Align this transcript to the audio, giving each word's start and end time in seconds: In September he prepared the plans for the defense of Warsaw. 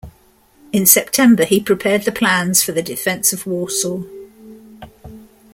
In 0.71 0.87
September 0.87 1.45
he 1.45 1.59
prepared 1.59 2.05
the 2.05 2.11
plans 2.11 2.63
for 2.63 2.71
the 2.71 2.81
defense 2.81 3.33
of 3.33 3.45
Warsaw. 3.45 4.01